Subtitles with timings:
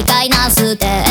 [0.00, 1.09] 理解なすって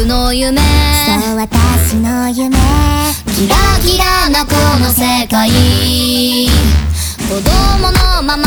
[0.00, 0.58] 僕の夢。
[1.22, 2.56] そう私の夢。
[3.36, 5.50] キラキラなこの世界。
[7.28, 8.46] 子供のまま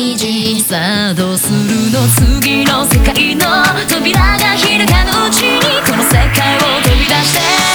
[0.00, 2.08] さあどうするの？
[2.08, 3.44] 次の世界の
[3.86, 7.69] 扉が開かぬうちにこの世界を飛び出して